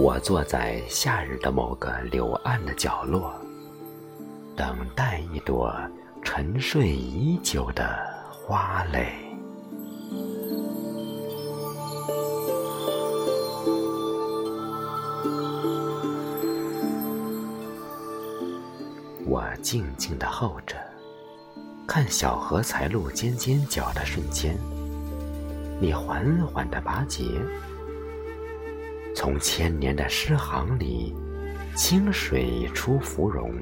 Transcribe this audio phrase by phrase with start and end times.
[0.00, 3.34] 我坐在夏日的某个柳暗的角落，
[4.56, 5.74] 等待一朵
[6.22, 7.98] 沉睡已久的
[8.30, 9.12] 花蕾。
[19.26, 20.76] 我静静的候着，
[21.88, 24.56] 看小荷才露尖尖角的瞬间，
[25.80, 27.24] 你缓缓的拔节。
[29.20, 31.12] 从千年的诗行里，
[31.74, 33.52] 清水出芙蓉，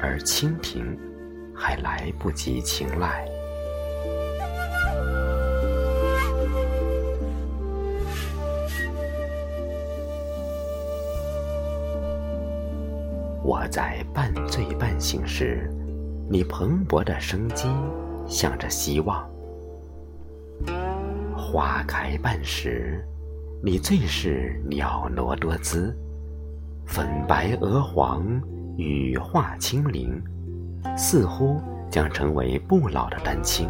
[0.00, 0.96] 而蜻蜓
[1.52, 3.26] 还来不及青睐。
[13.42, 15.68] 我在半醉半醒时，
[16.30, 17.66] 你蓬勃的生机，
[18.28, 19.28] 向着希望。
[21.36, 23.04] 花开半时。
[23.62, 25.94] 你最是袅娜多姿，
[26.86, 28.24] 粉白鹅黄，
[28.78, 30.18] 羽化轻灵，
[30.96, 33.68] 似乎将成为不老的丹青。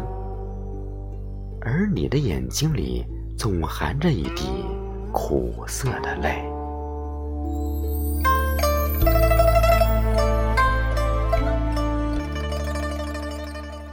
[1.59, 3.05] 而你的眼睛里
[3.37, 4.45] 总含着一滴
[5.11, 6.41] 苦涩的泪。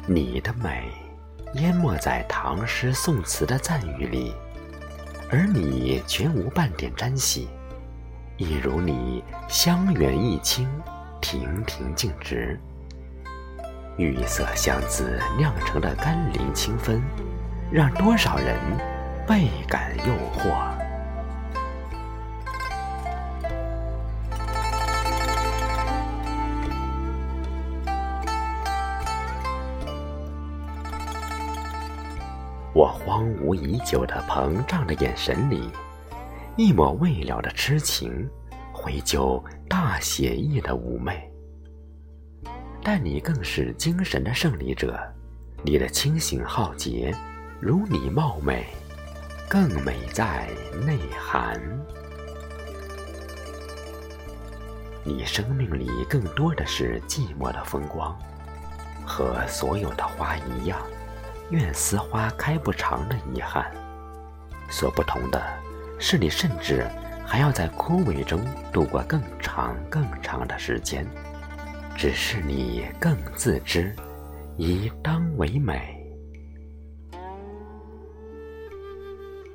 [0.07, 0.85] 你的美，
[1.55, 4.33] 淹没在唐诗宋词的赞誉里。
[5.31, 7.49] 而你全无半点沾喜，
[8.39, 10.67] 一如你香远益清，
[11.21, 12.59] 亭亭净植。
[13.99, 17.03] 玉色香子酿成的甘霖清芬，
[17.71, 18.57] 让多少人
[19.27, 20.78] 倍感诱惑。
[32.75, 35.69] 我荒芜已久的膨胀的眼神里，
[36.57, 38.29] 一抹未了的痴情，
[38.73, 41.29] 回就大写意的妩媚。
[42.83, 44.97] 但你更是精神的胜利者，
[45.63, 47.13] 你的清醒浩劫，
[47.59, 48.67] 如你貌美，
[49.49, 50.49] 更美在
[50.87, 51.61] 内涵。
[55.05, 58.17] 你生命里更多的是寂寞的风光，
[59.05, 60.79] 和所有的花一样。
[61.51, 63.71] 愿丝花开不长的遗憾，
[64.69, 65.43] 所不同的
[65.99, 66.87] 是，你甚至
[67.27, 68.41] 还要在枯萎中
[68.73, 71.07] 度过更长更长的时间。
[71.97, 73.93] 只是你更自知，
[74.57, 75.97] 以当为美。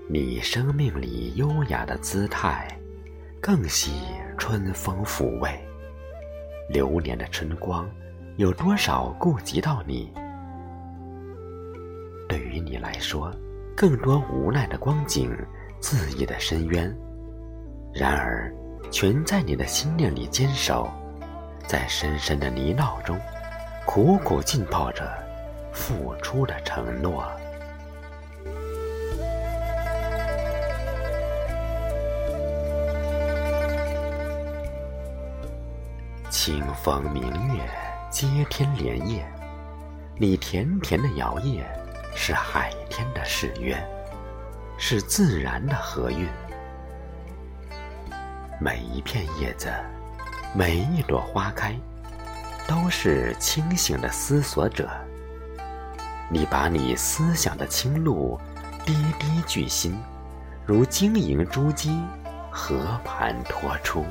[0.10, 2.68] 你生命里优雅的姿态，
[3.42, 3.94] 更喜
[4.38, 5.58] 春风抚慰。
[6.70, 7.90] 流年的春光，
[8.36, 10.12] 有多少顾及到你？
[12.54, 13.34] 于你来说，
[13.76, 15.36] 更多无奈的光景，
[15.82, 16.88] 恣意的深渊；
[17.92, 18.54] 然而，
[18.92, 20.88] 全在你的心念里坚守，
[21.66, 23.20] 在深深的泥淖中，
[23.88, 25.12] 苦苦浸泡着
[25.72, 27.26] 付出的承诺。
[36.30, 37.24] 清风明
[37.56, 37.64] 月，
[38.12, 39.26] 接天莲叶，
[40.20, 41.64] 你甜甜的摇曳。
[42.16, 43.76] 是海天的誓约，
[44.78, 46.28] 是自然的和韵。
[48.60, 49.72] 每一片叶子，
[50.54, 51.76] 每一朵花开，
[52.68, 54.90] 都是清醒的思索者。
[56.30, 58.40] 你把你思想的清露，
[58.86, 60.00] 滴滴聚心，
[60.66, 62.02] 如晶莹珠玑，
[62.50, 64.06] 和盘托出。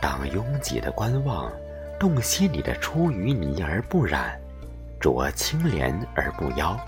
[0.00, 1.50] 当拥挤的观望，
[1.98, 4.38] 洞悉你的出淤泥而不染，
[5.00, 6.78] 濯清涟而不妖，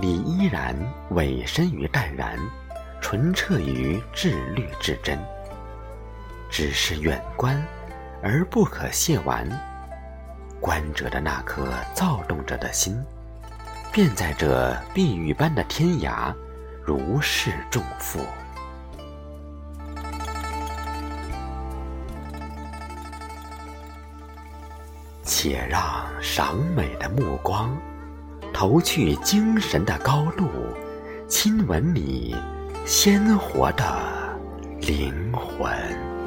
[0.00, 0.74] 你依然
[1.10, 2.38] 委身于淡然，
[3.00, 5.18] 纯澈于至绿至真。
[6.50, 7.62] 只是远观，
[8.22, 9.46] 而不可亵玩。
[10.60, 13.00] 观者的那颗躁动着的心，
[13.92, 16.34] 便在这碧玉般的天涯，
[16.82, 18.20] 如释重负。
[25.30, 25.84] 且让
[26.22, 27.76] 赏美的目光
[28.50, 30.48] 投去精神的高度，
[31.28, 32.34] 亲吻你
[32.86, 33.84] 鲜活的
[34.80, 36.17] 灵魂。